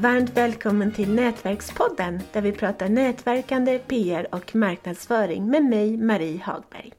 Varmt 0.00 0.36
välkommen 0.36 0.92
till 0.92 1.14
Nätverkspodden 1.14 2.20
där 2.32 2.40
vi 2.40 2.52
pratar 2.52 2.88
nätverkande, 2.88 3.78
PR 3.78 4.34
och 4.34 4.54
marknadsföring 4.54 5.46
med 5.46 5.64
mig, 5.64 5.96
Marie 5.96 6.42
Hagberg. 6.42 6.92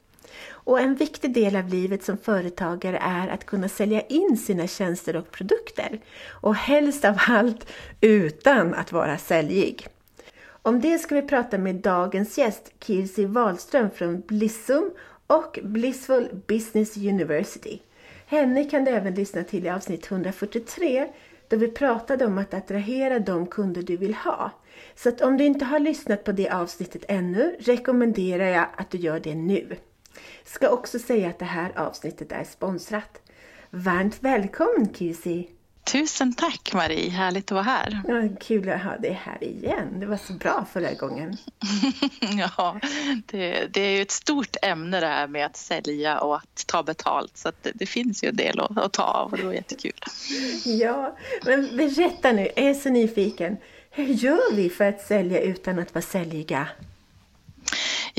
Och 0.47 0.79
en 0.79 0.95
viktig 0.95 1.33
del 1.33 1.55
av 1.55 1.67
livet 1.67 2.03
som 2.03 2.17
företagare 2.17 2.97
är 2.97 3.27
att 3.27 3.45
kunna 3.45 3.69
sälja 3.69 4.01
in 4.01 4.37
sina 4.37 4.67
tjänster 4.67 5.15
och 5.15 5.31
produkter. 5.31 5.99
Och 6.29 6.55
helst 6.55 7.05
av 7.05 7.17
allt 7.27 7.71
utan 8.01 8.73
att 8.73 8.91
vara 8.91 9.17
säljig. 9.17 9.87
Om 10.45 10.81
det 10.81 10.99
ska 10.99 11.15
vi 11.15 11.21
prata 11.21 11.57
med 11.57 11.75
dagens 11.75 12.37
gäst 12.37 12.71
Kirsi 12.79 13.25
Wahlström 13.25 13.89
från 13.91 14.21
Blissum 14.21 14.91
och 15.27 15.59
Blissful 15.63 16.29
Business 16.47 16.97
University. 16.97 17.79
Henne 18.25 18.63
kan 18.63 18.85
du 18.85 18.91
även 18.91 19.15
lyssna 19.15 19.43
till 19.43 19.65
i 19.65 19.69
avsnitt 19.69 20.11
143 20.11 21.07
då 21.49 21.57
vi 21.57 21.67
pratade 21.67 22.25
om 22.25 22.37
att 22.37 22.53
attrahera 22.53 23.19
de 23.19 23.47
kunder 23.47 23.81
du 23.81 23.97
vill 23.97 24.13
ha. 24.13 24.51
Så 24.95 25.09
att 25.09 25.21
om 25.21 25.37
du 25.37 25.45
inte 25.45 25.65
har 25.65 25.79
lyssnat 25.79 26.23
på 26.23 26.31
det 26.31 26.49
avsnittet 26.49 27.05
ännu 27.07 27.55
rekommenderar 27.59 28.45
jag 28.45 28.67
att 28.77 28.91
du 28.91 28.97
gör 28.97 29.19
det 29.19 29.35
nu. 29.35 29.75
Ska 30.43 30.69
också 30.69 30.99
säga 30.99 31.29
att 31.29 31.39
det 31.39 31.45
här 31.45 31.71
avsnittet 31.75 32.31
är 32.31 32.43
sponsrat. 32.43 33.21
Varmt 33.69 34.17
välkommen 34.23 34.93
Kirsi! 34.93 35.58
Tusen 35.83 36.33
tack 36.33 36.73
Marie, 36.73 37.09
härligt 37.09 37.45
att 37.45 37.51
vara 37.51 37.63
här. 37.63 38.01
Ja, 38.07 38.29
kul 38.39 38.69
att 38.69 38.83
ha 38.83 38.97
dig 38.97 39.21
här 39.23 39.43
igen. 39.43 39.99
Det 39.99 40.05
var 40.05 40.17
så 40.17 40.33
bra 40.33 40.65
förra 40.73 40.93
gången. 40.93 41.37
ja, 42.57 42.79
det, 43.25 43.73
det, 43.73 43.81
är 43.81 43.95
ju 43.95 44.01
ett 44.01 44.11
stort 44.11 44.55
ämne 44.61 44.99
det 44.99 45.07
här 45.07 45.27
med 45.27 45.45
att 45.45 45.57
sälja 45.57 46.19
och 46.19 46.35
att 46.35 46.63
ta 46.67 46.83
betalt 46.83 47.37
så 47.37 47.51
det, 47.61 47.71
det, 47.75 47.85
finns 47.85 48.23
ju 48.23 48.27
en 48.29 48.35
del 48.35 48.59
att, 48.59 48.77
att 48.77 48.93
ta 48.93 49.03
av 49.03 49.31
och 49.31 49.37
det 49.37 49.43
var 49.43 49.53
jättekul. 49.53 49.99
ja, 50.65 51.17
men 51.45 51.77
berätta 51.77 52.31
nu, 52.31 52.41
jag 52.55 52.65
är 52.65 52.73
så 52.73 52.89
nyfiken. 52.89 53.57
Hur 53.91 54.05
gör 54.05 54.55
vi 54.55 54.69
för 54.69 54.85
att 54.85 55.01
sälja 55.01 55.41
utan 55.41 55.79
att 55.79 55.93
vara 55.93 56.01
säljiga? 56.01 56.67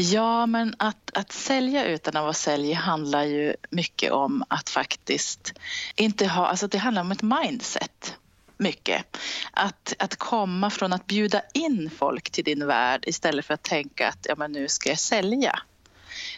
Ja, 0.03 0.47
men 0.47 0.75
att, 0.79 1.11
att 1.15 1.33
sälja 1.33 1.85
utan 1.85 2.17
att 2.17 2.23
vara 2.23 2.33
sälj 2.33 2.73
handlar 2.73 3.25
ju 3.25 3.55
mycket 3.71 4.13
om 4.13 4.45
att 4.49 4.69
faktiskt 4.69 5.53
inte 5.97 6.27
ha, 6.27 6.47
alltså 6.47 6.67
det 6.67 6.79
handlar 6.79 7.03
om 7.03 7.13
ett 7.13 7.23
mindset 7.23 8.17
mycket. 8.57 9.17
Att, 9.53 9.95
att 9.99 10.17
komma 10.17 10.71
från 10.71 10.93
att 10.93 11.07
bjuda 11.07 11.43
in 11.55 11.91
folk 11.99 12.31
till 12.31 12.45
din 12.45 12.67
värld 12.67 13.05
istället 13.07 13.47
för 13.47 13.55
att 13.55 13.63
tänka 13.63 14.09
att 14.09 14.27
ja, 14.29 14.35
men 14.37 14.53
nu 14.53 14.69
ska 14.69 14.89
jag 14.89 14.99
sälja. 14.99 15.63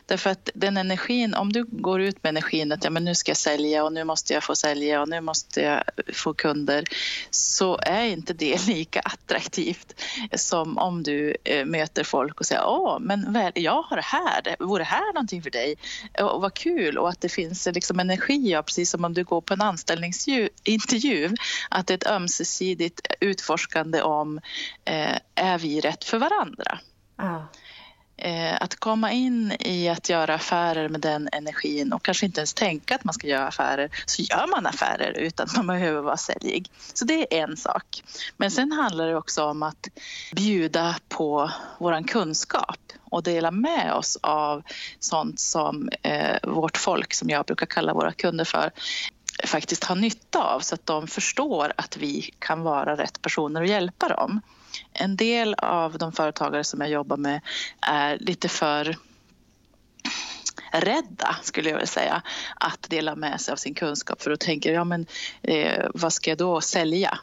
Därför 0.07 0.31
att 0.31 0.51
den 0.55 0.77
energin, 0.77 1.35
om 1.35 1.53
du 1.53 1.65
går 1.65 2.01
ut 2.01 2.23
med 2.23 2.31
energin 2.31 2.73
att 2.73 2.85
ja, 2.85 2.91
men 2.91 3.05
nu 3.05 3.15
ska 3.15 3.31
jag 3.31 3.37
sälja 3.37 3.85
och 3.85 3.93
nu 3.93 4.05
måste 4.05 4.35
jag 4.35 4.45
få 4.45 4.55
sälja 4.55 5.03
och 5.03 5.09
nu 5.09 5.21
måste 5.21 5.61
jag 5.61 5.83
få 6.15 6.35
kunder 6.35 6.85
så 7.31 7.79
är 7.83 8.05
inte 8.05 8.33
det 8.33 8.67
lika 8.67 9.01
attraktivt 9.01 10.01
som 10.37 10.79
om 10.79 11.03
du 11.03 11.37
eh, 11.45 11.65
möter 11.65 12.05
folk 12.05 12.41
och 12.41 12.47
säger 12.47 12.67
åh, 12.67 12.99
men 13.01 13.33
väl, 13.33 13.53
jag 13.55 13.83
har 13.83 13.97
det 13.97 14.03
här, 14.03 14.57
vore 14.59 14.81
det 14.81 14.89
här 14.89 15.13
någonting 15.13 15.43
för 15.43 15.51
dig? 15.51 15.77
Och 16.21 16.43
vad 16.43 16.55
kul 16.55 16.99
och 16.99 17.09
att 17.09 17.21
det 17.21 17.29
finns 17.29 17.67
eh, 17.67 17.73
liksom 17.73 18.01
energi, 18.01 18.51
ja, 18.51 18.63
precis 18.63 18.91
som 18.91 19.05
om 19.05 19.15
du 19.15 19.25
går 19.25 19.41
på 19.41 19.55
en 19.55 19.63
anställningsintervju, 19.63 21.35
att 21.71 21.87
det 21.87 21.95
är 21.95 21.99
ett 21.99 22.07
ömsesidigt 22.07 23.07
utforskande 23.21 24.03
om 24.03 24.41
eh, 24.85 25.17
är 25.35 25.59
vi 25.59 25.81
rätt 25.81 26.05
för 26.05 26.19
varandra? 26.19 26.79
Ah. 27.17 27.41
Eh, 28.25 28.57
att 28.61 28.75
komma 28.75 29.13
in 29.13 29.53
i 29.61 29.89
att 29.89 30.09
göra 30.09 30.35
affärer 30.35 30.89
med 30.89 31.01
den 31.01 31.29
energin 31.33 31.93
och 31.93 32.03
kanske 32.03 32.27
inte 32.27 32.41
ens 32.41 32.55
tänka 32.55 32.95
att 32.95 33.05
man 33.05 33.15
ska 33.15 33.27
göra 33.27 33.47
affärer, 33.47 33.91
så 34.07 34.23
gör 34.23 34.47
man 34.47 34.67
affärer 34.67 35.13
utan 35.13 35.47
att 35.47 35.57
man 35.57 35.67
behöver 35.67 36.01
vara 36.01 36.17
säljig. 36.17 36.71
Så 36.95 37.05
det 37.05 37.35
är 37.35 37.43
en 37.45 37.57
sak. 37.57 38.03
Men 38.37 38.51
sen 38.51 38.73
handlar 38.73 39.07
det 39.07 39.17
också 39.17 39.45
om 39.45 39.63
att 39.63 39.89
bjuda 40.37 40.97
på 41.09 41.51
vår 41.79 42.09
kunskap 42.09 42.79
och 43.05 43.23
dela 43.23 43.51
med 43.51 43.93
oss 43.95 44.19
av 44.23 44.63
sånt 44.99 45.41
som 45.41 45.91
eh, 46.03 46.37
vårt 46.43 46.77
folk, 46.77 47.15
som 47.15 47.31
jag 47.31 47.45
brukar 47.47 47.67
kalla 47.67 47.95
våra 47.95 48.13
kunder 48.13 48.45
för, 48.45 48.71
faktiskt 49.45 49.85
har 49.85 49.97
nytta 49.97 50.43
av 50.43 50.61
så 50.61 50.75
att 50.75 50.87
de 50.87 51.07
förstår 51.07 51.73
att 51.77 51.97
vi 51.97 52.31
kan 52.39 52.63
vara 52.63 52.97
rätt 52.97 53.23
personer 53.23 53.61
och 53.61 53.67
hjälpa 53.67 54.09
dem. 54.09 54.41
En 54.93 55.17
del 55.17 55.55
av 55.55 55.99
de 55.99 56.13
företagare 56.13 56.65
som 56.65 56.81
jag 56.81 56.91
jobbar 56.91 57.17
med 57.17 57.41
är 57.81 58.19
lite 58.19 58.49
för 58.49 58.97
rädda, 60.73 61.37
skulle 61.43 61.69
jag 61.69 61.77
vilja 61.77 61.87
säga, 61.87 62.23
att 62.57 62.91
dela 62.91 63.15
med 63.15 63.41
sig 63.41 63.53
av 63.53 63.57
sin 63.57 63.75
kunskap 63.75 64.23
för 64.23 64.31
då 64.31 64.37
tänker 64.37 64.73
ja 64.73 64.85
men 64.85 65.07
eh, 65.43 65.87
vad 65.95 66.13
ska 66.13 66.31
jag 66.31 66.39
då 66.39 66.61
sälja? 66.61 67.19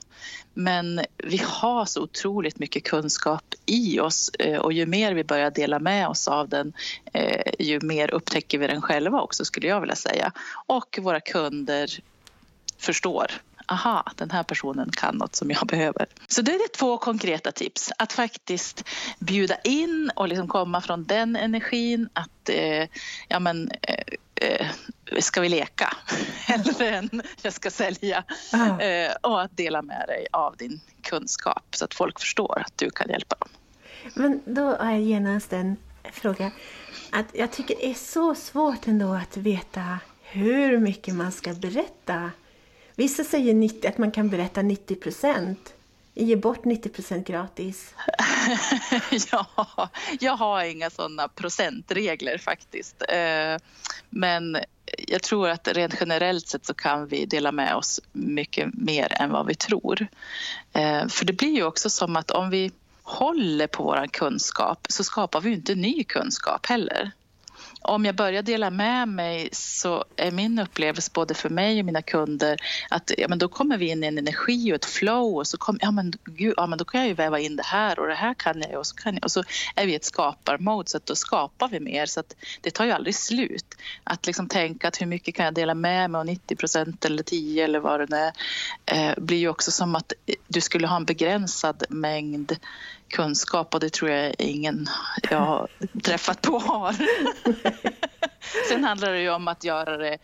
Men 0.54 1.02
vi 1.18 1.42
har 1.46 1.86
så 1.86 2.02
otroligt 2.02 2.60
mycket 2.60 2.84
kunskap 2.84 3.44
i 3.66 4.00
oss 4.00 4.30
eh, 4.40 4.58
och 4.58 4.74
ju 4.74 4.86
mer 4.86 5.14
vi 5.14 5.24
börjar 5.24 5.52
dela 5.52 5.80
med 5.80 6.08
oss 6.08 6.28
av 6.28 6.50
den 6.50 6.74
eh, 7.14 7.52
ju 7.60 7.80
mer 7.80 8.12
upptäcker 8.12 8.58
vi 8.58 8.68
den 8.68 8.82
själva 8.82 9.22
också 9.22 9.46
skulle 9.46 9.68
jag 9.68 9.82
vilja 9.82 9.96
säga. 9.96 10.32
Och 10.66 11.00
våra 11.02 11.20
kunder 11.20 12.00
förstår 12.78 13.32
aha, 13.72 14.04
den 14.16 14.32
här 14.32 14.44
personen 14.44 14.92
kan 14.92 15.16
något 15.16 15.36
som 15.36 15.52
jag 15.52 15.68
behöver. 15.68 16.06
Så 16.28 16.42
det 16.42 16.52
är 16.52 16.78
två 16.78 16.98
konkreta 16.98 17.52
tips. 17.52 17.92
Att 17.98 18.14
faktiskt 18.14 18.84
bjuda 19.20 19.56
in 19.64 20.12
och 20.16 20.28
liksom 20.28 20.48
komma 20.48 20.82
från 20.82 21.04
den 21.04 21.36
energin 21.36 22.10
att 22.14 22.50
eh, 22.50 22.88
ja 23.28 23.40
men 23.40 23.72
eh, 23.82 24.04
eh 24.36 24.68
ska 25.20 25.42
vi 25.42 25.50
leka? 25.50 25.94
Hellre 26.46 26.90
än 26.90 27.22
jag 27.42 27.54
ska 27.54 27.72
sälja. 27.72 28.24
Ah. 28.52 28.80
Eh, 28.80 29.12
och 29.22 29.42
att 29.42 29.58
dela 29.58 29.82
med 29.82 30.04
dig 30.08 30.28
av 30.32 30.58
din 30.58 30.82
kunskap 31.02 31.66
så 31.72 31.86
att 31.86 31.94
folk 31.94 32.20
förstår 32.20 32.64
att 32.66 32.78
du 32.78 32.90
kan 32.90 33.10
hjälpa 33.10 33.36
dem. 33.40 33.50
Men 34.14 34.42
då 34.46 34.76
har 34.76 34.92
jag 34.92 35.02
genast 35.02 35.54
en 35.54 35.78
fråga. 36.12 36.52
Att 37.12 37.26
jag 37.34 37.52
tycker 37.52 37.76
det 37.76 37.90
är 37.90 37.94
så 37.94 38.36
svårt 38.36 38.88
ändå 38.88 39.14
att 39.14 39.38
veta 39.38 40.00
hur 40.22 40.80
mycket 40.80 41.16
man 41.16 41.32
ska 41.32 41.54
berätta 41.54 42.32
Vissa 43.00 43.24
säger 43.24 43.54
90, 43.54 43.88
att 43.88 43.98
man 43.98 44.12
kan 44.12 44.30
berätta 44.30 44.62
90 44.62 44.96
procent. 44.96 45.74
Ge 46.14 46.36
bort 46.36 46.66
90 46.66 46.90
procent 46.90 47.28
gratis. 47.28 47.94
ja, 49.32 49.90
jag 50.20 50.36
har 50.36 50.64
inga 50.64 50.90
sådana 50.90 51.28
procentregler 51.28 52.38
faktiskt. 52.38 53.04
Eh, 53.10 53.58
men 54.10 54.58
jag 55.08 55.24
tror 55.24 55.50
att 55.50 55.68
rent 55.68 55.96
generellt 56.00 56.48
sett 56.48 56.66
så 56.66 56.74
kan 56.74 57.08
vi 57.08 57.26
dela 57.26 57.52
med 57.52 57.76
oss 57.76 58.00
mycket 58.12 58.74
mer 58.74 59.22
än 59.22 59.30
vad 59.30 59.48
vi 59.48 59.56
tror. 59.56 60.08
Eh, 60.74 61.08
för 61.08 61.26
det 61.26 61.34
blir 61.34 61.56
ju 61.56 61.64
också 61.64 61.90
som 61.90 62.16
att 62.16 62.32
om 62.32 62.50
vi 62.50 62.72
håller 63.04 63.68
på 63.68 63.84
vår 63.84 64.08
kunskap 64.08 64.88
så 64.90 65.04
skapar 65.04 65.42
vi 65.42 65.54
inte 65.54 65.76
ny 65.76 66.04
kunskap 66.04 66.66
heller 66.66 67.12
om 67.82 68.06
jag 68.06 68.16
börjar 68.16 68.42
dela 68.42 68.70
med 68.70 69.08
mig 69.08 69.50
så 69.52 70.06
är 70.16 70.32
min 70.32 70.60
upplevelse 70.60 71.12
både 71.14 71.34
för 71.34 71.50
mig 71.50 71.80
och 71.80 71.86
mina 71.86 72.02
kunder 72.02 72.58
att 72.90 73.12
ja, 73.18 73.28
men 73.28 73.40
då 73.40 73.48
kommer 73.48 73.78
vi 73.78 73.90
in 73.90 74.04
i 74.04 74.08
en 74.08 74.18
energi 74.18 74.72
och 74.72 74.76
ett 74.76 74.86
flow 74.86 75.36
och 75.36 75.48
så 75.48 75.58
kom, 75.58 75.78
ja, 75.82 75.92
men, 75.92 76.14
gud, 76.26 76.54
ja, 76.58 76.68
men 76.68 76.78
då 76.78 76.86
kan 76.86 77.00
jag 77.02 77.08
ju 77.08 77.14
väva 77.14 77.40
in 77.40 77.56
det 77.56 77.66
här 77.66 78.00
och 78.00 78.08
det 78.08 78.16
här 78.16 78.34
kan 78.34 78.62
jag 78.62 78.80
och 78.80 78.88
så 78.88 78.96
kan 78.96 79.14
jag 79.14 79.24
och 79.24 79.32
så 79.32 79.44
är 79.76 79.86
vi 79.86 79.92
i 79.92 79.96
ett 79.96 80.06
skaparmode 80.06 80.90
så 80.90 80.98
att 80.98 81.06
då 81.06 81.16
skapar 81.16 81.68
vi 81.68 81.80
mer 81.80 82.06
så 82.06 82.20
att 82.20 82.36
det 82.62 82.72
tar 82.72 82.86
ju 82.86 82.92
aldrig 82.92 83.16
slut. 83.16 83.76
Att 84.04 84.26
liksom 84.28 84.48
tänka 84.48 84.88
att 84.88 85.02
hur 85.02 85.06
mycket 85.06 85.36
kan 85.36 85.46
jag 85.46 85.54
dela 85.54 85.74
med 85.74 86.10
mig 86.10 86.20
och 86.20 86.26
90 86.26 86.56
procent 86.56 87.06
eller 87.06 87.24
10 87.24 87.64
eller 87.64 87.80
vad 87.80 88.00
det 88.00 88.06
nu 88.10 88.32
är 88.86 89.10
eh, 89.10 89.24
blir 89.24 89.38
ju 89.38 89.50
också 89.50 89.72
som 89.72 89.96
att 89.96 90.14
du 90.48 90.62
skulle 90.62 90.88
ha 90.88 90.96
en 90.96 91.06
begränsad 91.06 91.84
mängd 91.90 92.56
kunskap 93.10 93.74
och 93.74 93.80
det 93.80 93.90
tror 93.90 94.12
jag 94.12 94.36
ingen 94.38 94.88
jag 95.30 95.40
har 95.40 95.68
träffat 96.04 96.42
på 96.42 96.60
har. 96.60 96.96
Sen 98.70 98.84
handlar 98.84 99.12
det 99.12 99.22
ju 99.22 99.30
om 99.30 99.48
att 99.48 99.64
göra 99.64 99.98
det 99.98 100.18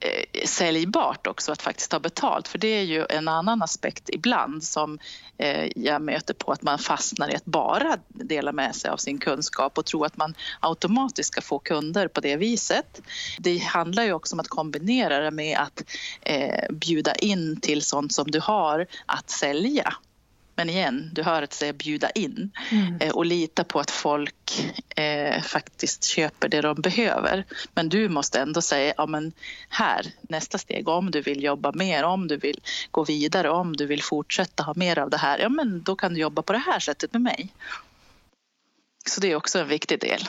eh, 0.00 0.46
säljbart 0.46 1.26
också, 1.26 1.52
att 1.52 1.62
faktiskt 1.62 1.90
ta 1.90 2.00
betalt. 2.00 2.48
För 2.48 2.58
det 2.58 2.68
är 2.68 2.82
ju 2.82 3.06
en 3.08 3.28
annan 3.28 3.62
aspekt 3.62 4.10
ibland 4.12 4.64
som 4.64 4.98
eh, 5.38 5.70
jag 5.76 6.02
möter 6.02 6.34
på 6.34 6.52
att 6.52 6.62
man 6.62 6.78
fastnar 6.78 7.32
i 7.32 7.36
att 7.36 7.44
bara 7.44 7.98
dela 8.08 8.52
med 8.52 8.76
sig 8.76 8.90
av 8.90 8.96
sin 8.96 9.18
kunskap 9.18 9.78
och 9.78 9.86
tro 9.86 10.04
att 10.04 10.16
man 10.16 10.34
automatiskt 10.60 11.32
ska 11.32 11.40
få 11.40 11.58
kunder 11.58 12.08
på 12.08 12.20
det 12.20 12.36
viset. 12.36 13.00
Det 13.38 13.58
handlar 13.58 14.02
ju 14.02 14.12
också 14.12 14.36
om 14.36 14.40
att 14.40 14.48
kombinera 14.48 15.20
det 15.20 15.30
med 15.30 15.58
att 15.58 15.84
eh, 16.20 16.70
bjuda 16.70 17.14
in 17.14 17.60
till 17.60 17.82
sånt 17.82 18.12
som 18.12 18.30
du 18.30 18.40
har 18.40 18.86
att 19.06 19.30
sälja. 19.30 19.94
Men 20.58 20.70
igen, 20.70 21.10
du 21.12 21.22
hör 21.22 21.42
att 21.42 21.52
säga 21.52 21.72
bjuda 21.72 22.10
in 22.10 22.50
mm. 22.70 23.00
eh, 23.00 23.10
och 23.10 23.26
lita 23.26 23.64
på 23.64 23.80
att 23.80 23.90
folk 23.90 24.74
eh, 24.96 25.42
faktiskt 25.42 26.04
köper 26.04 26.48
det 26.48 26.60
de 26.60 26.80
behöver. 26.80 27.44
Men 27.74 27.88
du 27.88 28.08
måste 28.08 28.40
ändå 28.40 28.62
säga, 28.62 28.94
ja 28.96 29.06
men 29.06 29.32
här, 29.68 30.06
nästa 30.20 30.58
steg, 30.58 30.88
om 30.88 31.10
du 31.10 31.20
vill 31.20 31.42
jobba 31.42 31.72
mer, 31.72 32.02
om 32.02 32.28
du 32.28 32.36
vill 32.36 32.60
gå 32.90 33.04
vidare, 33.04 33.50
om 33.50 33.76
du 33.76 33.86
vill 33.86 34.02
fortsätta 34.02 34.62
ha 34.62 34.74
mer 34.76 34.98
av 34.98 35.10
det 35.10 35.16
här, 35.16 35.38
ja 35.38 35.48
men 35.48 35.82
då 35.82 35.96
kan 35.96 36.14
du 36.14 36.20
jobba 36.20 36.42
på 36.42 36.52
det 36.52 36.58
här 36.58 36.78
sättet 36.78 37.12
med 37.12 37.22
mig. 37.22 37.48
Så 39.06 39.20
det 39.20 39.32
är 39.32 39.36
också 39.36 39.58
en 39.58 39.68
viktig 39.68 40.00
del. 40.00 40.20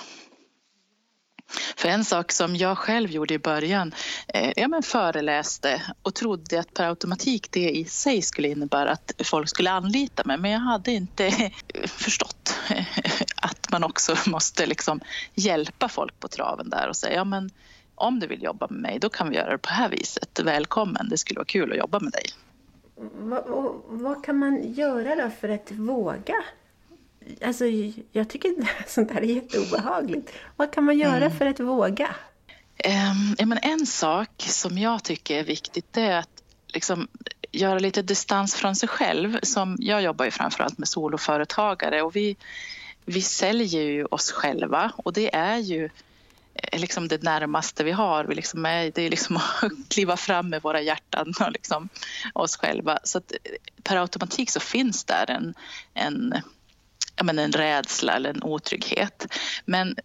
För 1.77 1.89
en 1.89 2.05
sak 2.05 2.31
som 2.31 2.55
jag 2.55 2.77
själv 2.77 3.11
gjorde 3.11 3.33
i 3.33 3.39
början, 3.39 3.93
eh, 4.27 4.51
ja 4.55 4.67
men 4.67 4.83
föreläste 4.83 5.81
och 6.01 6.15
trodde 6.15 6.59
att 6.59 6.73
per 6.73 6.87
automatik 6.87 7.51
det 7.51 7.69
i 7.69 7.85
sig 7.85 8.21
skulle 8.21 8.47
innebära 8.47 8.91
att 8.91 9.11
folk 9.23 9.49
skulle 9.49 9.71
anlita 9.71 10.23
mig. 10.25 10.37
Men 10.37 10.51
jag 10.51 10.59
hade 10.59 10.91
inte 10.91 11.31
förstått 11.87 12.55
att 13.35 13.71
man 13.71 13.83
också 13.83 14.15
måste 14.27 14.65
liksom 14.65 14.99
hjälpa 15.33 15.89
folk 15.89 16.19
på 16.19 16.27
traven 16.27 16.69
där 16.69 16.87
och 16.89 16.95
säga 16.95 17.15
ja 17.15 17.23
men 17.23 17.51
om 17.95 18.19
du 18.19 18.27
vill 18.27 18.43
jobba 18.43 18.67
med 18.69 18.81
mig 18.81 18.99
då 18.99 19.09
kan 19.09 19.29
vi 19.29 19.35
göra 19.35 19.51
det 19.51 19.57
på 19.57 19.69
det 19.69 19.75
här 19.75 19.89
viset. 19.89 20.39
Välkommen, 20.39 21.09
det 21.09 21.17
skulle 21.17 21.37
vara 21.37 21.45
kul 21.45 21.71
att 21.71 21.77
jobba 21.77 21.99
med 21.99 22.11
dig. 22.11 22.25
Vad, 23.17 23.43
vad 23.87 24.25
kan 24.25 24.37
man 24.37 24.73
göra 24.73 25.15
då 25.15 25.29
för 25.29 25.49
att 25.49 25.71
våga 25.71 26.35
alltså, 27.45 27.65
jag 28.11 28.29
tycker 28.29 28.53
sånt 28.87 29.11
här 29.11 29.21
är 29.21 29.25
jätteobehagligt. 29.25 30.33
Vad 30.55 30.73
kan 30.73 30.83
man 30.83 30.97
göra 30.97 31.25
mm. 31.25 31.37
för 31.37 31.45
att 31.45 31.59
våga? 31.59 32.15
Um, 32.85 33.35
ja, 33.37 33.45
men 33.45 33.59
en 33.61 33.85
sak 33.85 34.29
som 34.37 34.77
jag 34.77 35.03
tycker 35.03 35.39
är 35.39 35.43
viktigt 35.43 35.97
är 35.97 36.15
att 36.15 36.43
liksom, 36.67 37.07
göra 37.51 37.79
lite 37.79 38.01
distans 38.01 38.55
från 38.55 38.75
sig 38.75 38.89
själv. 38.89 39.39
Som, 39.43 39.77
jag 39.79 40.01
jobbar 40.01 40.25
ju 40.25 40.31
framförallt 40.31 40.77
med 40.77 40.87
soloföretagare 40.87 42.01
och 42.01 42.15
vi, 42.15 42.37
vi 43.05 43.21
säljer 43.21 43.81
ju 43.81 44.05
oss 44.05 44.31
själva 44.31 44.91
och 44.95 45.13
det 45.13 45.35
är 45.35 45.57
ju 45.57 45.89
eh, 46.53 46.79
liksom 46.79 47.07
det 47.07 47.23
närmaste 47.23 47.83
vi 47.83 47.91
har. 47.91 48.23
Vi 48.23 48.35
liksom 48.35 48.65
är, 48.65 48.91
det 48.95 49.01
är 49.01 49.09
liksom 49.09 49.37
att 49.61 49.71
kliva 49.89 50.17
fram 50.17 50.49
med 50.49 50.61
våra 50.61 50.81
hjärtan 50.81 51.33
och 51.39 51.51
liksom 51.51 51.89
oss 52.33 52.57
själva. 52.57 52.99
Så 53.03 53.17
att 53.17 53.31
eh, 53.31 53.37
per 53.83 53.97
automatik 53.97 54.49
så 54.49 54.59
finns 54.59 55.03
där 55.03 55.31
en, 55.31 55.53
en 55.93 56.33
ja, 57.19 57.23
men 57.23 57.39
en 57.39 57.51
rädsla 57.51 58.13
eller 58.13 58.29
en 58.29 58.43
otrygghet. 58.43 59.35
Men 59.65 59.95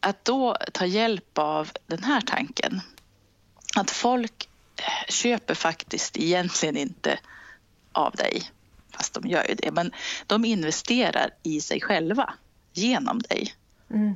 att 0.00 0.24
då 0.24 0.56
ta 0.72 0.86
hjälp 0.86 1.38
av 1.38 1.70
den 1.86 2.04
här 2.04 2.20
tanken, 2.20 2.80
att 3.76 3.90
folk 3.90 4.48
köper 5.08 5.54
faktiskt 5.54 6.16
egentligen 6.16 6.76
inte 6.76 7.18
av 7.92 8.12
dig, 8.14 8.42
fast 8.90 9.14
de 9.14 9.28
gör 9.28 9.46
ju 9.48 9.54
det, 9.54 9.70
men 9.72 9.92
de 10.26 10.44
investerar 10.44 11.30
i 11.42 11.60
sig 11.60 11.80
själva 11.80 12.34
genom 12.72 13.18
dig. 13.18 13.54
Mm. 13.90 14.14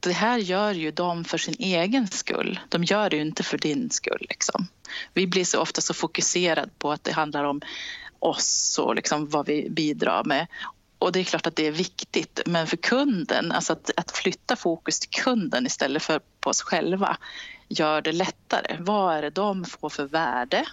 Det 0.00 0.12
här 0.12 0.38
gör 0.38 0.72
ju 0.72 0.90
de 0.90 1.24
för 1.24 1.38
sin 1.38 1.56
egen 1.58 2.08
skull. 2.08 2.60
De 2.68 2.84
gör 2.84 3.10
det 3.10 3.16
ju 3.16 3.22
inte 3.22 3.42
för 3.42 3.58
din 3.58 3.90
skull. 3.90 4.26
Liksom. 4.28 4.68
Vi 5.14 5.26
blir 5.26 5.44
så 5.44 5.60
ofta 5.60 5.80
så 5.80 5.94
fokuserade 5.94 6.70
på 6.78 6.92
att 6.92 7.04
det 7.04 7.12
handlar 7.12 7.44
om 7.44 7.60
oss 8.18 8.78
och 8.78 8.94
liksom 8.94 9.28
vad 9.28 9.46
vi 9.46 9.70
bidrar 9.70 10.24
med. 10.24 10.46
Och 10.98 11.12
det 11.12 11.20
är 11.20 11.24
klart 11.24 11.46
att 11.46 11.56
det 11.56 11.66
är 11.66 11.72
viktigt, 11.72 12.40
men 12.46 12.66
för 12.66 12.76
kunden, 12.76 13.52
alltså 13.52 13.72
att, 13.72 13.90
att 13.96 14.10
flytta 14.10 14.56
fokus 14.56 15.00
till 15.00 15.10
kunden 15.10 15.66
istället 15.66 16.02
för 16.02 16.20
på 16.40 16.50
oss 16.50 16.62
själva 16.62 17.16
gör 17.68 18.02
det 18.02 18.12
lättare. 18.12 18.76
Vad 18.80 19.16
är 19.16 19.22
det 19.22 19.30
de 19.30 19.64
får 19.64 19.88
för 19.88 20.04
värde 20.04 20.66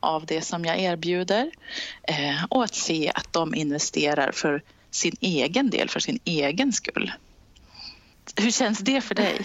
av 0.00 0.26
det 0.26 0.42
som 0.42 0.64
jag 0.64 0.78
erbjuder? 0.78 1.50
Eh, 2.02 2.44
och 2.48 2.64
att 2.64 2.74
se 2.74 3.12
att 3.14 3.32
de 3.32 3.54
investerar 3.54 4.32
för 4.32 4.62
sin 4.90 5.16
egen 5.20 5.70
del, 5.70 5.88
för 5.88 6.00
sin 6.00 6.18
egen 6.24 6.72
skull. 6.72 7.12
Hur 8.36 8.50
känns 8.50 8.78
det 8.78 9.00
för 9.00 9.14
dig? 9.14 9.40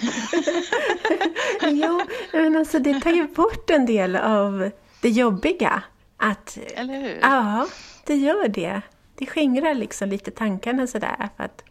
jo, 1.61 2.01
men 2.33 2.55
alltså 2.55 2.79
det 2.79 3.01
tar 3.01 3.11
ju 3.11 3.27
bort 3.27 3.69
en 3.69 3.85
del 3.85 4.15
av 4.15 4.71
det 5.01 5.09
jobbiga. 5.09 5.83
Att, 6.17 6.57
Eller 6.75 7.01
hur? 7.01 7.19
Ja, 7.21 7.67
det 8.05 8.15
gör 8.15 8.47
det 8.47 8.81
det 9.15 9.25
skingrar 9.25 9.73
liksom 9.73 10.09
lite 10.09 10.31
tankarna 10.31 10.87
sådär 10.87 11.29
för 11.37 11.43
att 11.43 11.63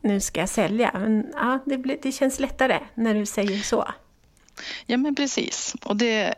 nu 0.00 0.20
ska 0.20 0.40
jag 0.40 0.48
sälja. 0.48 0.90
Men 0.94 1.26
ja, 1.34 1.58
det, 1.66 1.78
blir, 1.78 1.98
det 2.02 2.12
känns 2.12 2.38
lättare 2.38 2.78
när 2.94 3.14
du 3.14 3.26
säger 3.26 3.58
så. 3.58 3.88
Ja 4.86 4.96
men 4.96 5.14
precis. 5.14 5.74
Och 5.84 5.96
det 5.96 6.34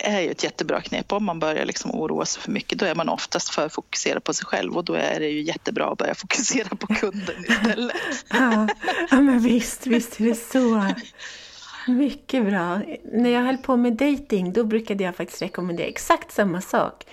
är 0.00 0.20
ju 0.20 0.30
ett 0.30 0.44
jättebra 0.44 0.80
knep. 0.80 1.12
Om 1.12 1.24
man 1.24 1.38
börjar 1.38 1.64
liksom 1.64 1.90
oroa 1.90 2.24
sig 2.24 2.42
för 2.42 2.50
mycket 2.50 2.78
då 2.78 2.86
är 2.86 2.94
man 2.94 3.08
oftast 3.08 3.48
för 3.48 3.68
fokuserad 3.68 4.24
på 4.24 4.34
sig 4.34 4.46
själv 4.46 4.76
och 4.76 4.84
då 4.84 4.94
är 4.94 5.20
det 5.20 5.28
ju 5.28 5.42
jättebra 5.42 5.86
att 5.86 5.98
börja 5.98 6.14
fokusera 6.14 6.76
på 6.76 6.86
kunden 6.86 7.44
istället. 7.48 7.96
ja, 8.28 8.68
ja 9.10 9.20
men 9.20 9.38
visst, 9.38 9.86
visst 9.86 10.20
är 10.20 10.24
det 10.24 10.34
så. 10.34 10.94
Mycket 11.88 12.44
bra. 12.44 12.80
När 13.12 13.30
jag 13.30 13.42
höll 13.42 13.58
på 13.58 13.76
med 13.76 13.92
dating 13.92 14.52
då 14.52 14.64
brukade 14.64 15.04
jag 15.04 15.16
faktiskt 15.16 15.42
rekommendera 15.42 15.86
exakt 15.86 16.32
samma 16.32 16.60
sak. 16.60 17.04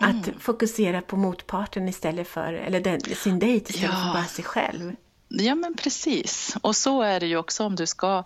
Att 0.00 0.26
mm. 0.26 0.40
fokusera 0.40 1.02
på 1.02 1.16
motparten 1.16 1.88
istället 1.88 2.28
för, 2.28 2.52
eller 2.52 2.80
den, 2.80 3.00
sin 3.00 3.38
dejt 3.38 3.70
istället 3.70 3.90
ja. 3.94 4.04
för 4.06 4.12
bara 4.12 4.24
sig 4.24 4.44
själv. 4.44 4.96
Ja 5.28 5.54
men 5.54 5.76
precis. 5.76 6.56
Och 6.60 6.76
så 6.76 7.02
är 7.02 7.20
det 7.20 7.26
ju 7.26 7.36
också 7.36 7.64
om 7.64 7.76
du 7.76 7.86
ska 7.86 8.24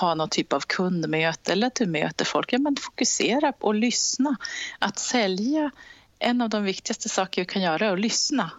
ha 0.00 0.14
någon 0.14 0.28
typ 0.28 0.52
av 0.52 0.60
kundmöte 0.60 1.52
eller 1.52 1.66
att 1.66 1.74
du 1.74 1.86
möter 1.86 2.24
folk. 2.24 2.52
Ja 2.52 2.58
men 2.58 2.76
fokusera 2.76 3.52
på 3.52 3.70
att 3.70 3.76
lyssna. 3.76 4.36
Att 4.78 4.98
sälja, 4.98 5.70
en 6.18 6.40
av 6.40 6.48
de 6.48 6.64
viktigaste 6.64 7.08
saker 7.08 7.42
vi 7.42 7.46
kan 7.46 7.62
göra 7.62 7.86
är 7.86 7.92
att 7.92 8.00
lyssna. 8.00 8.50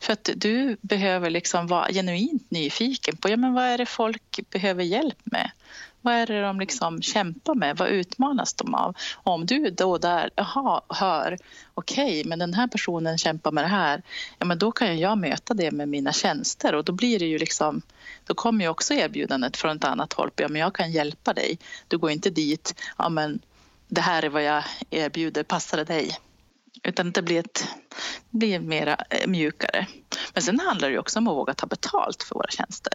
För 0.00 0.12
att 0.12 0.30
du 0.36 0.76
behöver 0.80 1.30
liksom 1.30 1.66
vara 1.66 1.92
genuint 1.92 2.50
nyfiken 2.50 3.16
på 3.16 3.28
ja, 3.28 3.36
men 3.36 3.54
vad 3.54 3.64
är 3.64 3.78
det 3.78 3.86
folk 3.86 4.40
behöver 4.50 4.84
hjälp 4.84 5.18
med. 5.24 5.50
Vad 6.02 6.14
är 6.14 6.26
det 6.26 6.42
de 6.42 6.60
liksom 6.60 7.02
kämpar 7.02 7.54
med? 7.54 7.76
Vad 7.76 7.88
utmanas 7.88 8.54
de 8.54 8.74
av? 8.74 8.96
om 9.14 9.46
du 9.46 9.70
då 9.70 9.98
där 9.98 10.30
aha, 10.36 10.82
hör, 10.88 11.38
okej, 11.74 12.20
okay, 12.20 12.24
men 12.28 12.38
den 12.38 12.54
här 12.54 12.66
personen 12.66 13.18
kämpar 13.18 13.52
med 13.52 13.64
det 13.64 13.68
här, 13.68 14.02
ja 14.38 14.46
men 14.46 14.58
då 14.58 14.72
kan 14.72 14.98
jag 14.98 15.18
möta 15.18 15.54
det 15.54 15.70
med 15.70 15.88
mina 15.88 16.12
tjänster 16.12 16.74
och 16.74 16.84
då 16.84 16.92
blir 16.92 17.18
det 17.18 17.26
ju 17.26 17.38
liksom, 17.38 17.82
då 18.26 18.34
kommer 18.34 18.64
ju 18.64 18.68
också 18.68 18.94
erbjudandet 18.94 19.56
från 19.56 19.76
ett 19.76 19.84
annat 19.84 20.12
håll, 20.12 20.30
ja 20.36 20.48
men 20.48 20.60
jag 20.60 20.74
kan 20.74 20.92
hjälpa 20.92 21.32
dig. 21.32 21.58
Du 21.88 21.98
går 21.98 22.10
inte 22.10 22.30
dit, 22.30 22.74
ja 22.98 23.08
men 23.08 23.40
det 23.88 24.00
här 24.00 24.22
är 24.22 24.28
vad 24.28 24.44
jag 24.44 24.64
erbjuder, 24.90 25.42
passar 25.42 25.76
det 25.76 25.84
dig? 25.84 26.18
Utan 26.82 27.12
det 27.12 27.22
blir, 27.22 27.38
ett, 27.38 27.68
blir 28.30 28.60
mera 28.60 28.96
eh, 29.10 29.26
mjukare. 29.26 29.86
Men 30.34 30.42
sen 30.42 30.60
handlar 30.60 30.90
det 30.90 30.98
också 30.98 31.18
om 31.18 31.28
att 31.28 31.34
våga 31.34 31.54
ta 31.54 31.66
betalt 31.66 32.22
för 32.22 32.34
våra 32.34 32.50
tjänster. 32.50 32.92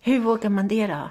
Hur 0.00 0.18
vågar 0.18 0.50
man 0.50 0.68
det 0.68 0.86
då? 0.86 1.10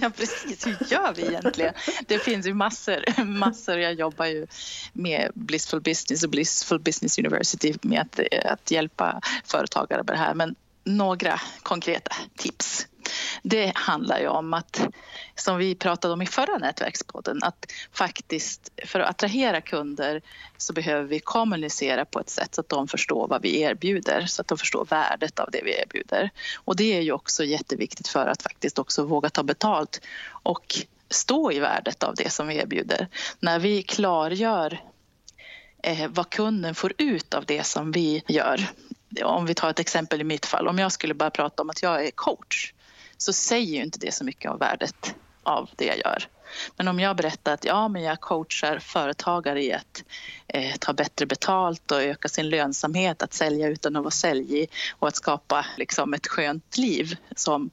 ja 0.00 0.10
precis, 0.10 0.66
hur 0.66 0.76
gör 0.90 1.14
vi 1.14 1.26
egentligen? 1.26 1.74
Det 2.06 2.18
finns 2.18 2.46
ju 2.46 2.54
massor, 2.54 3.24
massor. 3.24 3.78
Jag 3.78 3.94
jobbar 3.94 4.26
ju 4.26 4.46
med 4.92 5.30
Blissful 5.34 5.80
Business 5.80 6.24
och 6.24 6.30
Blissful 6.30 6.80
Business 6.80 7.18
University 7.18 7.74
med 7.82 8.00
att, 8.00 8.20
att 8.44 8.70
hjälpa 8.70 9.20
företagare 9.44 10.02
med 10.06 10.14
det 10.14 10.18
här. 10.18 10.34
Men 10.34 10.54
några 10.84 11.40
konkreta 11.62 12.16
tips 12.36 12.86
det 13.42 13.72
handlar 13.74 14.18
ju 14.20 14.28
om 14.28 14.54
att, 14.54 14.88
som 15.40 15.58
vi 15.58 15.74
pratade 15.74 16.14
om 16.14 16.22
i 16.22 16.26
förra 16.26 16.58
nätverkspodden, 16.58 17.38
att 17.42 17.66
faktiskt 17.92 18.70
för 18.86 19.00
att 19.00 19.10
attrahera 19.10 19.60
kunder 19.60 20.22
så 20.56 20.72
behöver 20.72 21.08
vi 21.08 21.20
kommunicera 21.20 22.04
på 22.04 22.20
ett 22.20 22.30
sätt 22.30 22.54
så 22.54 22.60
att 22.60 22.68
de 22.68 22.88
förstår 22.88 23.28
vad 23.28 23.42
vi 23.42 23.60
erbjuder, 23.60 24.26
så 24.26 24.42
att 24.42 24.48
de 24.48 24.58
förstår 24.58 24.84
värdet 24.84 25.38
av 25.38 25.50
det 25.50 25.62
vi 25.64 25.80
erbjuder. 25.80 26.30
Och 26.64 26.76
det 26.76 26.96
är 26.96 27.00
ju 27.00 27.12
också 27.12 27.44
jätteviktigt 27.44 28.08
för 28.08 28.26
att 28.26 28.42
faktiskt 28.42 28.78
också 28.78 29.04
våga 29.04 29.30
ta 29.30 29.42
betalt 29.42 30.00
och 30.42 30.86
stå 31.10 31.52
i 31.52 31.58
värdet 31.58 32.02
av 32.02 32.14
det 32.14 32.30
som 32.30 32.48
vi 32.48 32.56
erbjuder. 32.56 33.08
När 33.40 33.58
vi 33.58 33.82
klargör 33.82 34.80
eh, 35.82 36.08
vad 36.08 36.30
kunden 36.30 36.74
får 36.74 36.92
ut 36.98 37.34
av 37.34 37.44
det 37.44 37.66
som 37.66 37.92
vi 37.92 38.22
gör. 38.28 38.66
Om 39.24 39.46
vi 39.46 39.54
tar 39.54 39.70
ett 39.70 39.78
exempel 39.78 40.20
i 40.20 40.24
mitt 40.24 40.46
fall, 40.46 40.68
om 40.68 40.78
jag 40.78 40.92
skulle 40.92 41.14
bara 41.14 41.30
prata 41.30 41.62
om 41.62 41.70
att 41.70 41.82
jag 41.82 42.06
är 42.06 42.10
coach 42.10 42.72
så 43.16 43.32
säger 43.32 43.76
ju 43.76 43.82
inte 43.82 43.98
det 43.98 44.14
så 44.14 44.24
mycket 44.24 44.50
om 44.50 44.58
värdet 44.58 45.14
av 45.42 45.70
det 45.76 45.84
jag 45.84 45.98
gör. 45.98 46.28
Men 46.76 46.88
om 46.88 47.00
jag 47.00 47.16
berättar 47.16 47.54
att 47.54 47.64
ja, 47.64 47.88
men 47.88 48.02
jag 48.02 48.20
coachar 48.20 48.78
företagare 48.78 49.64
i 49.64 49.72
att 49.72 50.04
eh, 50.46 50.76
ta 50.76 50.92
bättre 50.92 51.26
betalt 51.26 51.90
och 51.90 52.02
öka 52.02 52.28
sin 52.28 52.48
lönsamhet, 52.48 53.22
att 53.22 53.32
sälja 53.32 53.68
utan 53.68 53.96
att 53.96 54.02
vara 54.02 54.10
säljig 54.10 54.70
och 54.98 55.08
att 55.08 55.16
skapa 55.16 55.66
liksom, 55.76 56.14
ett 56.14 56.26
skönt 56.26 56.78
liv 56.78 57.16
som, 57.36 57.70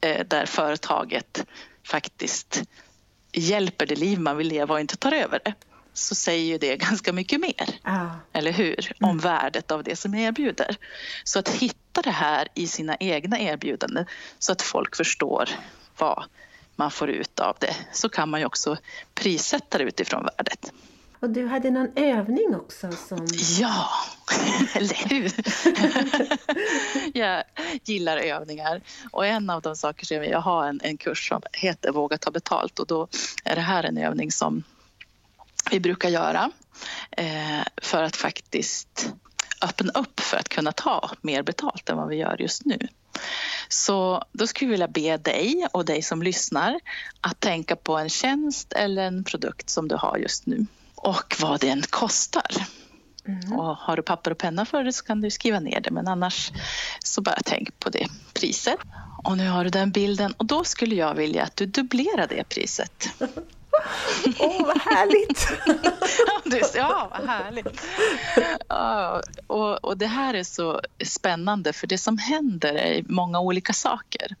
eh, 0.00 0.26
där 0.26 0.46
företaget 0.46 1.44
faktiskt 1.84 2.62
hjälper 3.32 3.86
det 3.86 3.96
liv 3.96 4.20
man 4.20 4.36
vill 4.36 4.48
leva 4.48 4.74
och 4.74 4.80
inte 4.80 4.96
tar 4.96 5.12
över 5.12 5.40
det 5.44 5.54
så 5.92 6.14
säger 6.14 6.44
ju 6.44 6.58
det 6.58 6.76
ganska 6.88 7.12
mycket 7.12 7.40
mer, 7.40 7.78
ah. 7.82 8.06
eller 8.32 8.52
hur? 8.52 8.92
Om 9.00 9.10
mm. 9.10 9.18
värdet 9.18 9.70
av 9.70 9.84
det 9.84 9.96
som 9.96 10.14
erbjuder. 10.14 10.76
Så 11.24 11.38
att 11.38 11.48
hitta 11.48 12.02
det 12.02 12.10
här 12.10 12.48
i 12.54 12.66
sina 12.66 12.96
egna 12.96 13.40
erbjudanden 13.40 14.06
så 14.38 14.52
att 14.52 14.62
folk 14.62 14.96
förstår 14.96 15.48
vad 15.98 16.24
man 16.80 16.90
får 16.90 17.10
ut 17.10 17.40
av 17.40 17.56
det 17.60 17.76
så 17.92 18.08
kan 18.08 18.28
man 18.28 18.40
ju 18.40 18.46
också 18.46 18.76
prissätta 19.14 19.78
det 19.78 19.84
utifrån 19.84 20.22
värdet. 20.22 20.72
Och 21.20 21.30
du 21.30 21.46
hade 21.46 21.70
någon 21.70 21.92
övning 21.96 22.54
också 22.54 22.92
som... 22.92 23.26
Ja, 23.60 23.88
eller 24.74 25.08
hur? 25.08 25.32
jag 27.18 27.44
gillar 27.84 28.16
övningar 28.16 28.80
och 29.10 29.26
en 29.26 29.50
av 29.50 29.62
de 29.62 29.76
saker 29.76 30.06
som 30.06 30.24
jag 30.24 30.40
har 30.40 30.68
en, 30.68 30.80
en 30.82 30.96
kurs 30.96 31.28
som 31.28 31.42
heter 31.52 31.92
Våga 31.92 32.18
ta 32.18 32.30
betalt 32.30 32.78
och 32.78 32.86
då 32.86 33.08
är 33.44 33.54
det 33.54 33.60
här 33.60 33.84
en 33.84 33.98
övning 33.98 34.32
som 34.32 34.62
vi 35.70 35.80
brukar 35.80 36.08
göra 36.08 36.50
eh, 37.10 37.62
för 37.82 38.02
att 38.02 38.16
faktiskt 38.16 39.12
öppna 39.62 39.92
upp 39.92 40.20
för 40.20 40.36
att 40.36 40.48
kunna 40.48 40.72
ta 40.72 41.10
mer 41.22 41.42
betalt 41.42 41.88
än 41.88 41.96
vad 41.96 42.08
vi 42.08 42.16
gör 42.16 42.36
just 42.40 42.64
nu. 42.64 42.78
Så 43.72 44.24
då 44.32 44.46
skulle 44.46 44.68
jag 44.68 44.70
vilja 44.70 44.88
be 44.88 45.16
dig 45.16 45.66
och 45.72 45.84
dig 45.84 46.02
som 46.02 46.22
lyssnar 46.22 46.80
att 47.20 47.40
tänka 47.40 47.76
på 47.76 47.98
en 47.98 48.08
tjänst 48.08 48.72
eller 48.72 49.02
en 49.02 49.24
produkt 49.24 49.70
som 49.70 49.88
du 49.88 49.96
har 49.96 50.16
just 50.16 50.46
nu 50.46 50.66
och 50.94 51.36
vad 51.40 51.60
den 51.60 51.82
kostar. 51.82 52.66
Mm. 53.24 53.52
Och 53.52 53.76
har 53.76 53.96
du 53.96 54.02
papper 54.02 54.30
och 54.30 54.38
penna 54.38 54.66
för 54.66 54.84
det 54.84 54.92
så 54.92 55.04
kan 55.04 55.20
du 55.20 55.30
skriva 55.30 55.60
ner 55.60 55.80
det 55.80 55.90
men 55.90 56.08
annars 56.08 56.52
så 57.04 57.20
bara 57.20 57.38
tänk 57.44 57.78
på 57.78 57.90
det 57.90 58.08
priset. 58.34 58.78
Och 59.24 59.36
nu 59.36 59.48
har 59.48 59.64
du 59.64 59.70
den 59.70 59.90
bilden 59.90 60.34
och 60.36 60.46
då 60.46 60.64
skulle 60.64 60.94
jag 60.94 61.14
vilja 61.14 61.42
att 61.42 61.56
du 61.56 61.66
dubblerar 61.66 62.26
det 62.26 62.48
priset. 62.48 63.08
Åh, 64.38 64.46
oh, 64.46 64.66
vad 64.66 64.78
härligt! 64.78 65.48
ja, 66.74 67.08
vad 67.10 67.28
härligt. 67.28 67.80
Ja, 68.68 69.22
och, 69.46 69.84
och 69.84 69.96
det 69.96 70.06
här 70.06 70.34
är 70.34 70.44
så 70.44 70.80
spännande 71.04 71.72
för 71.72 71.86
det 71.86 71.98
som 71.98 72.18
händer 72.18 72.74
är 72.74 73.02
många 73.06 73.40
olika 73.40 73.72
saker. 73.72 74.36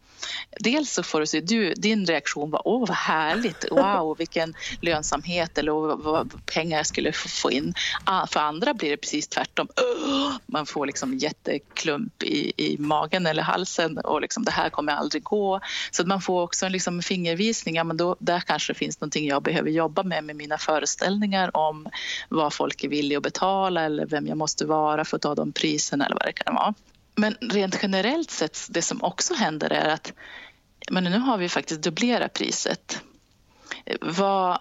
Dels 0.60 0.92
så 0.92 1.02
får 1.02 1.20
du 1.20 1.26
se, 1.26 1.40
du, 1.40 1.74
din 1.74 2.06
reaktion 2.06 2.50
var 2.50 2.62
åh 2.64 2.88
vad 2.88 2.96
härligt, 2.96 3.64
wow 3.70 4.16
vilken 4.18 4.54
lönsamhet 4.80 5.58
eller 5.58 5.72
vad 5.96 6.46
pengar 6.46 6.76
jag 6.76 6.86
skulle 6.86 7.12
få 7.12 7.50
in. 7.50 7.74
Ah, 8.04 8.26
för 8.26 8.40
andra 8.40 8.74
blir 8.74 8.90
det 8.90 8.96
precis 8.96 9.28
tvärtom. 9.28 9.68
Man 10.46 10.66
får 10.66 10.86
liksom 10.86 11.18
jätteklump 11.18 12.22
i, 12.22 12.52
i 12.56 12.76
magen 12.78 13.26
eller 13.26 13.42
halsen 13.42 13.98
och 13.98 14.20
liksom 14.20 14.44
det 14.44 14.50
här 14.50 14.70
kommer 14.70 14.92
aldrig 14.92 15.22
gå. 15.22 15.60
Så 15.90 16.02
att 16.02 16.08
man 16.08 16.20
får 16.20 16.42
också 16.42 16.66
en 16.66 16.72
liksom 16.72 17.02
fingervisning, 17.02 17.74
ja, 17.74 17.84
men 17.84 17.96
då, 17.96 18.16
där 18.18 18.40
kanske 18.40 18.72
det 18.72 18.78
finns 18.78 19.00
någonting 19.00 19.26
jag 19.30 19.42
behöver 19.42 19.70
jobba 19.70 20.02
med 20.02 20.24
med 20.24 20.36
mina 20.36 20.58
föreställningar 20.58 21.56
om 21.56 21.88
vad 22.28 22.54
folk 22.54 22.84
är 22.84 22.88
villiga 22.88 23.18
att 23.18 23.22
betala 23.22 23.82
eller 23.82 24.06
vem 24.06 24.26
jag 24.26 24.38
måste 24.38 24.66
vara 24.66 25.04
för 25.04 25.16
att 25.16 25.22
ta 25.22 25.34
de 25.34 25.52
priserna 25.52 26.06
eller 26.06 26.16
vad 26.16 26.26
det 26.26 26.32
kan 26.32 26.54
vara. 26.54 26.74
Men 27.14 27.36
rent 27.40 27.78
generellt 27.82 28.30
sett, 28.30 28.58
det 28.70 28.82
som 28.82 29.02
också 29.02 29.34
händer 29.34 29.72
är 29.72 29.88
att 29.88 30.12
men 30.90 31.04
nu 31.04 31.18
har 31.18 31.38
vi 31.38 31.48
faktiskt 31.48 31.82
dubblerat 31.82 32.32
priset. 32.32 33.02
Vad, 34.00 34.58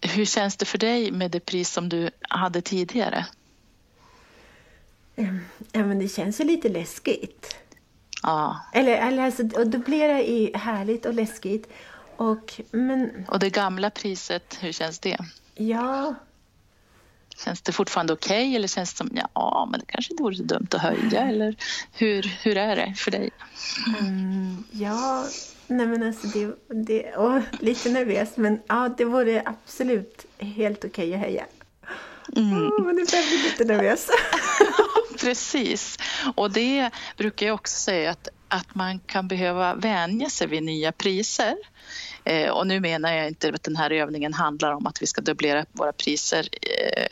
hur 0.00 0.24
känns 0.24 0.56
det 0.56 0.64
för 0.64 0.78
dig 0.78 1.12
med 1.12 1.30
det 1.30 1.40
pris 1.40 1.70
som 1.70 1.88
du 1.88 2.10
hade 2.20 2.60
tidigare? 2.60 3.26
Ja, 5.72 5.84
men 5.84 5.98
det 5.98 6.08
känns 6.08 6.40
ju 6.40 6.44
lite 6.44 6.68
läskigt. 6.68 7.56
Ja. 8.22 8.60
Eller, 8.72 8.96
eller 8.96 9.22
alltså, 9.22 9.42
att 9.42 9.72
dubblera 9.72 10.20
är 10.20 10.58
härligt 10.58 11.06
och 11.06 11.14
läskigt. 11.14 11.72
Och, 12.16 12.60
men... 12.70 13.26
och 13.28 13.38
det 13.38 13.50
gamla 13.50 13.90
priset, 13.90 14.58
hur 14.60 14.72
känns 14.72 14.98
det? 14.98 15.18
Ja, 15.54 16.14
Känns 17.36 17.62
det 17.62 17.72
fortfarande 17.72 18.12
okej 18.12 18.42
okay, 18.42 18.56
eller 18.56 18.68
känns 18.68 18.92
det 18.92 18.96
som 18.96 19.10
ja, 19.34 19.68
men 19.70 19.80
det 19.80 19.86
kanske 19.86 20.12
inte 20.12 20.22
vore 20.22 20.36
så 20.36 20.42
dumt 20.42 20.68
att 20.70 20.80
höja 20.80 21.20
eller 21.20 21.56
hur, 21.92 22.22
hur 22.42 22.56
är 22.56 22.76
det 22.76 22.94
för 22.96 23.10
dig? 23.10 23.30
Mm, 24.00 24.64
ja, 24.70 25.26
nej 25.66 25.86
men 25.86 26.02
alltså 26.02 26.26
det, 26.26 26.56
det 26.84 27.16
åh, 27.16 27.40
lite 27.60 27.90
nervös 27.90 28.36
men 28.36 28.60
ja, 28.66 28.94
det 28.96 29.04
vore 29.04 29.42
absolut 29.46 30.26
helt 30.38 30.84
okej 30.84 31.08
okay 31.08 31.14
att 31.14 31.20
höja. 31.20 31.44
Mm. 32.36 32.66
Oh, 32.66 32.84
men 32.86 32.96
nu 32.96 33.04
blir 33.04 33.32
jag 33.32 33.44
lite 33.44 33.64
nervös. 33.64 34.08
Precis, 35.20 35.98
och 36.34 36.50
det 36.50 36.90
brukar 37.16 37.46
jag 37.46 37.54
också 37.54 37.76
säga 37.76 38.10
att, 38.10 38.28
att 38.54 38.74
man 38.74 38.98
kan 38.98 39.28
behöva 39.28 39.74
vänja 39.74 40.30
sig 40.30 40.46
vid 40.46 40.62
nya 40.62 40.92
priser. 40.92 41.54
Eh, 42.24 42.50
och 42.50 42.66
nu 42.66 42.80
menar 42.80 43.12
jag 43.12 43.28
inte 43.28 43.48
att 43.48 43.62
den 43.62 43.76
här 43.76 43.90
övningen 43.90 44.34
handlar 44.34 44.72
om 44.72 44.86
att 44.86 45.02
vi 45.02 45.06
ska 45.06 45.20
dubblera 45.20 45.66
våra 45.72 45.92
priser. 45.92 46.48
Eh, 46.62 47.06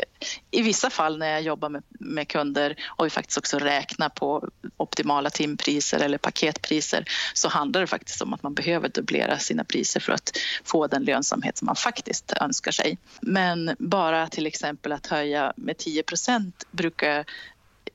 I 0.50 0.62
vissa 0.62 0.90
fall 0.90 1.18
när 1.18 1.30
jag 1.30 1.42
jobbar 1.42 1.68
med, 1.68 1.82
med 1.88 2.28
kunder 2.28 2.76
och 2.86 3.06
vi 3.06 3.10
faktiskt 3.10 3.38
också 3.38 3.58
räknar 3.58 4.08
på 4.08 4.48
optimala 4.76 5.30
timpriser 5.30 6.00
eller 6.00 6.18
paketpriser 6.18 7.04
så 7.34 7.48
handlar 7.48 7.80
det 7.80 7.86
faktiskt 7.86 8.22
om 8.22 8.34
att 8.34 8.42
man 8.42 8.54
behöver 8.54 8.88
dubblera 8.88 9.38
sina 9.38 9.64
priser 9.64 10.00
för 10.00 10.12
att 10.12 10.38
få 10.64 10.86
den 10.86 11.04
lönsamhet 11.04 11.58
som 11.58 11.66
man 11.66 11.76
faktiskt 11.76 12.32
önskar 12.40 12.72
sig. 12.72 12.98
Men 13.20 13.76
bara 13.78 14.28
till 14.28 14.46
exempel 14.46 14.92
att 14.92 15.06
höja 15.06 15.52
med 15.56 15.76
10% 15.76 16.52
brukar 16.70 17.24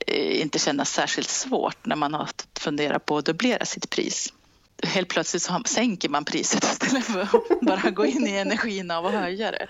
Eh, 0.08 0.42
inte 0.42 0.60
kännas 0.60 0.92
särskilt 0.92 1.30
svårt 1.30 1.86
när 1.86 1.96
man 1.96 2.14
har 2.14 2.30
funderat 2.60 3.06
på 3.06 3.18
att 3.18 3.26
dubblera 3.26 3.66
sitt 3.66 3.90
pris 3.90 4.34
helt 4.84 5.10
plötsligt 5.10 5.44
så 5.44 5.62
sänker 5.66 6.10
man 6.10 6.26
priset 6.26 6.64
istället 6.72 7.04
för 7.04 7.22
att 7.22 7.62
bara 7.62 7.90
gå 7.90 8.06
in 8.06 8.28
i 8.28 8.32
energin 8.32 8.92
av 8.92 9.06
att 9.06 9.14
höja 9.14 9.52
det. 9.52 9.68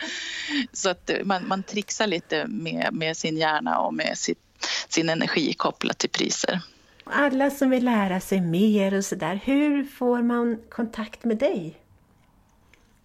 Så 0.74 0.90
att 0.90 1.10
eh, 1.10 1.18
man, 1.24 1.48
man 1.48 1.64
trixar 1.64 2.08
lite 2.08 2.48
med, 2.48 2.90
med 2.92 3.18
sin 3.18 3.38
hjärna 3.38 3.80
och 3.80 3.94
med 3.94 4.18
sitt, 4.18 4.40
sin 4.88 5.10
energi 5.10 5.54
kopplat 5.54 5.98
till 5.98 6.10
priser. 6.10 6.60
Alla 7.04 7.50
som 7.50 7.70
vill 7.70 7.86
lära 7.86 8.20
sig 8.20 8.42
mer 8.42 8.94
och 8.94 9.06
sådär, 9.06 9.40
hur 9.44 9.84
får 9.84 10.22
man 10.22 10.58
kontakt 10.70 11.24
med 11.24 11.38
dig? 11.38 11.78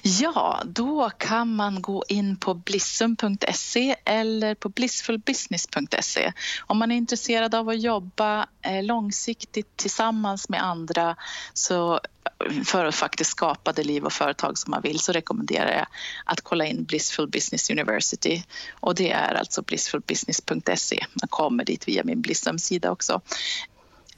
Ja, 0.04 0.62
då 0.64 1.10
kan 1.10 1.54
man 1.54 1.82
gå 1.82 2.04
in 2.08 2.36
på 2.36 2.54
blissum.se 2.54 3.96
eller 4.04 4.54
på 4.54 4.68
blissfulbusiness.se. 4.68 6.32
Om 6.66 6.78
man 6.78 6.92
är 6.92 6.96
intresserad 6.96 7.54
av 7.54 7.68
att 7.68 7.80
jobba 7.80 8.46
eh, 8.62 8.82
långsiktigt 8.82 9.76
tillsammans 9.76 10.48
med 10.48 10.64
andra 10.64 11.16
så 11.54 11.94
eh, 11.94 12.62
för 12.64 12.84
att 12.84 12.94
faktiskt 12.94 13.30
skapa 13.30 13.72
det 13.72 13.84
liv 13.84 14.04
och 14.04 14.12
företag 14.12 14.58
som 14.58 14.70
man 14.70 14.82
vill 14.82 14.98
så 14.98 15.12
rekommenderar 15.12 15.72
jag 15.72 15.86
att 16.24 16.40
kolla 16.40 16.66
in 16.66 16.84
Blissful 16.84 17.28
Business 17.28 17.70
University 17.70 18.42
och 18.80 18.94
det 18.94 19.10
är 19.10 19.34
alltså 19.34 19.62
blissfulbusiness.se. 19.62 21.04
Man 21.22 21.28
kommer 21.28 21.64
dit 21.64 21.88
via 21.88 22.04
min 22.04 22.20
Blissum-sida 22.20 22.90
också. 22.90 23.20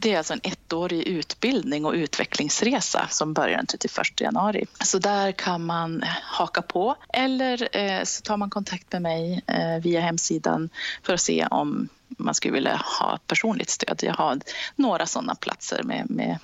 Det 0.05 0.13
är 0.13 0.19
alltså 0.19 0.33
en 0.33 0.41
ettårig 0.43 1.03
utbildning 1.07 1.85
och 1.85 1.93
utvecklingsresa 1.93 3.09
som 3.11 3.33
börjar 3.33 3.57
den 3.57 3.67
31 3.67 4.21
januari. 4.21 4.67
Så 4.85 4.99
där 4.99 5.33
kan 5.33 5.67
man 5.67 6.03
eh, 6.03 6.09
haka 6.23 6.63
på 6.63 6.97
eller 7.13 7.77
eh, 7.77 8.05
så 8.05 8.23
tar 8.23 8.37
man 8.37 8.51
kontakt 8.51 8.93
med 8.93 9.03
mig 9.03 9.43
eh, 9.47 9.83
via 9.83 10.01
hemsidan 10.01 10.71
för 11.03 11.15
att 11.15 11.21
se 11.21 11.47
om 11.51 11.89
man 12.09 12.35
skulle 12.35 12.55
vilja 12.55 12.77
ha 12.77 13.19
personligt 13.27 13.71
stöd. 13.71 14.01
Jag 14.03 14.15
har 14.15 14.41
några 14.77 15.07
sådana 15.07 15.35
platser 15.35 15.83
med, 15.83 16.11
med 16.11 16.39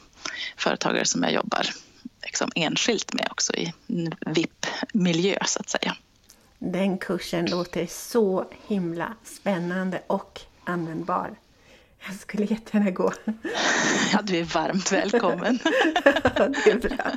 företagare 0.57 1.05
som 1.05 1.23
jag 1.23 1.33
jobbar 1.33 1.67
liksom 2.23 2.51
enskilt 2.55 3.13
med 3.13 3.29
också 3.31 3.55
i 3.55 3.73
VIP-miljö 4.27 5.39
så 5.47 5.61
att 5.61 5.69
säga. 5.69 5.97
Den 6.59 6.99
kursen 6.99 7.47
låter 7.47 7.87
så 7.87 8.45
himla 8.67 9.15
spännande 9.25 10.03
och 10.07 10.41
användbar. 10.65 11.31
Jag 12.07 12.17
skulle 12.17 12.45
jättegärna 12.45 12.91
gå. 12.91 13.13
Ja, 14.13 14.19
du 14.23 14.37
är 14.37 14.45
varmt 14.45 14.93
välkommen. 14.93 15.59
det 16.35 16.71
är 16.71 16.89
bra. 16.89 17.13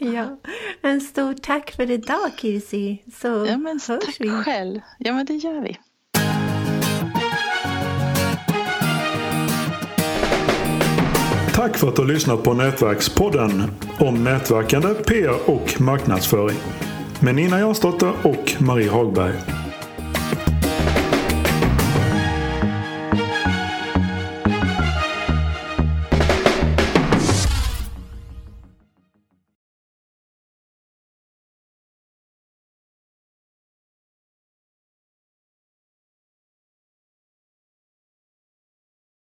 Ja, 0.00 0.38
en 0.82 1.00
stor 1.00 1.34
tack 1.34 1.70
för 1.70 1.90
idag 1.90 2.30
Kirsi. 2.36 3.02
Så 3.14 3.46
ja, 3.48 3.56
men, 3.56 3.80
hörs 3.88 4.04
tack 4.04 4.16
vi. 4.18 4.30
själv. 4.30 4.80
Ja, 4.98 5.12
men 5.12 5.26
det 5.26 5.34
gör 5.34 5.60
vi. 5.60 5.78
Tack 11.54 11.76
för 11.76 11.88
att 11.88 11.96
du 11.96 12.02
har 12.02 12.08
lyssnat 12.08 12.42
på 12.42 12.54
Nätverkspodden 12.54 13.62
om 13.98 14.24
nätverkande, 14.24 14.94
PR 14.94 15.50
och 15.50 15.80
marknadsföring 15.80 16.58
med 17.20 17.34
Nina 17.34 17.58
Jansdotter 17.60 18.12
och 18.22 18.54
Marie 18.58 18.90
Hagberg. 18.90 19.57